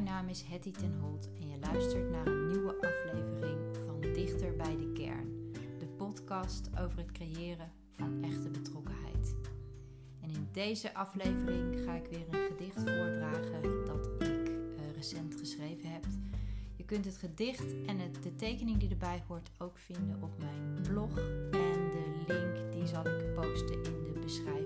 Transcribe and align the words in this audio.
Mijn 0.00 0.12
naam 0.12 0.28
is 0.28 0.42
Hetty 0.42 0.70
ten 0.70 0.94
Holt 1.00 1.28
en 1.40 1.48
je 1.48 1.58
luistert 1.58 2.10
naar 2.10 2.26
een 2.26 2.46
nieuwe 2.46 2.74
aflevering 2.74 3.76
van 3.86 4.00
Dichter 4.00 4.56
bij 4.56 4.76
de 4.76 4.92
Kern, 4.92 5.52
de 5.78 5.86
podcast 5.86 6.70
over 6.80 6.98
het 6.98 7.12
creëren 7.12 7.72
van 7.92 8.22
echte 8.22 8.48
betrokkenheid. 8.48 9.34
En 10.20 10.30
in 10.30 10.48
deze 10.52 10.94
aflevering 10.94 11.80
ga 11.84 11.94
ik 11.94 12.06
weer 12.06 12.26
een 12.30 12.48
gedicht 12.50 12.78
voordragen 12.78 13.84
dat 13.84 14.06
ik 14.22 14.48
eh, 14.48 14.94
recent 14.94 15.34
geschreven 15.34 15.90
heb. 15.90 16.04
Je 16.76 16.84
kunt 16.84 17.04
het 17.04 17.16
gedicht 17.16 17.84
en 17.86 17.98
de 18.22 18.36
tekening 18.36 18.78
die 18.78 18.90
erbij 18.90 19.22
hoort 19.26 19.50
ook 19.58 19.78
vinden 19.78 20.22
op 20.22 20.38
mijn 20.38 20.82
blog 20.82 21.18
en 21.50 21.90
de 21.90 22.24
link 22.26 22.72
die 22.72 22.86
zal 22.86 23.06
ik 23.06 23.34
posten 23.34 23.84
in 23.84 24.04
de 24.04 24.18
beschrijving 24.20 24.59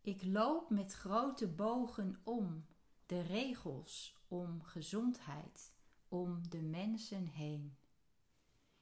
Ik 0.00 0.24
loop 0.24 0.70
met 0.70 0.92
grote 0.92 1.48
bogen 1.48 2.20
om 2.24 2.66
de 3.06 3.20
regels, 3.20 4.16
om 4.28 4.62
gezondheid, 4.62 5.72
om 6.08 6.48
de 6.48 6.62
mensen 6.62 7.26
heen. 7.26 7.76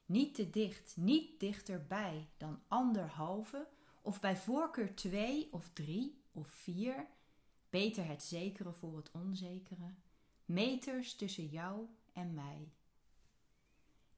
Niet 0.05 0.35
te 0.35 0.49
dicht, 0.49 0.97
niet 0.97 1.39
dichterbij 1.39 2.29
dan 2.37 2.61
anderhalve, 2.67 3.67
of 4.01 4.19
bij 4.19 4.37
voorkeur 4.37 4.95
twee 4.95 5.53
of 5.53 5.69
drie 5.73 6.21
of 6.31 6.47
vier, 6.47 7.07
beter 7.69 8.05
het 8.05 8.23
zekere 8.23 8.73
voor 8.73 8.97
het 8.97 9.11
onzekere, 9.11 9.93
meters 10.45 11.15
tussen 11.15 11.47
jou 11.47 11.87
en 12.13 12.33
mij. 12.33 12.71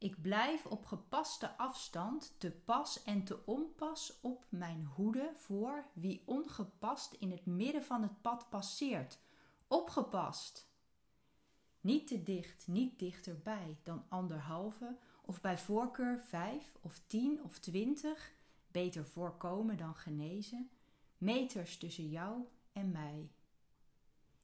Ik 0.08 0.22
blijf 0.22 0.66
op 0.66 0.86
gepaste 0.86 1.58
afstand 1.58 2.36
te 2.40 2.52
pas 2.52 3.04
en 3.04 3.24
te 3.24 3.46
onpas 3.46 4.20
op 4.22 4.46
mijn 4.50 4.86
hoede 4.86 5.32
voor 5.36 5.86
wie 5.94 6.24
ongepast 6.26 7.14
in 7.14 7.32
het 7.32 7.46
midden 7.46 7.84
van 7.84 8.02
het 8.02 8.22
pad 8.22 8.50
passeert. 8.50 9.20
Opgepast! 9.68 10.72
Niet 11.82 12.08
te 12.08 12.24
dicht, 12.24 12.68
niet 12.68 13.00
dichterbij 13.00 13.80
dan 13.84 14.06
anderhalve, 14.10 14.98
of 15.22 15.42
bij 15.42 15.58
voorkeur 15.58 16.20
vijf 16.20 16.78
of 16.82 17.02
tien 17.08 17.44
of 17.44 17.60
twintig, 17.60 18.34
beter 18.72 19.06
voorkomen 19.06 19.78
dan 19.78 19.96
genezen, 19.96 20.70
meters 21.18 21.78
tussen 21.78 22.10
jou 22.10 22.46
en 22.72 22.92
mij. 22.92 23.32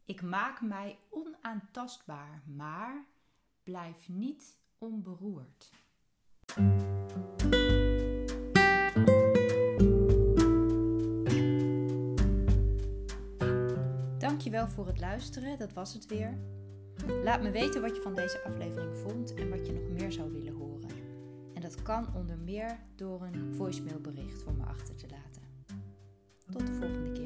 Ik 0.06 0.22
maak 0.22 0.62
mij 0.62 1.00
onaantastbaar, 1.10 2.44
maar 2.46 3.06
blijf 3.64 4.10
niet 4.10 4.62
onberoerd. 4.84 5.72
Dankjewel 14.18 14.68
voor 14.68 14.88
het 14.88 15.00
luisteren, 15.00 15.58
dat 15.58 15.74
was 15.74 15.94
het 15.94 16.06
weer. 16.06 16.38
Laat 17.24 17.42
me 17.42 17.52
weten 17.52 17.82
wat 17.82 17.96
je 17.96 18.02
van 18.02 18.16
deze 18.16 18.44
aflevering 18.44 18.96
vond 18.96 19.34
en 19.34 19.50
wat 19.50 19.66
je 19.68 19.74
nog 19.74 19.90
meer 19.90 20.12
zou 20.12 20.32
willen 20.32 20.54
horen. 20.54 20.90
En 21.54 21.62
dat 21.62 21.82
kan 21.82 22.16
onder 22.16 22.38
meer 22.38 22.80
door 22.96 23.22
een 23.22 23.54
voicemailbericht 23.54 24.42
voor 24.42 24.54
me 24.54 24.64
achter 24.64 24.96
te 24.96 25.08
laten. 25.10 25.42
Tot 26.52 26.68
de 26.68 26.74
volgende 26.74 27.12
keer. 27.12 27.23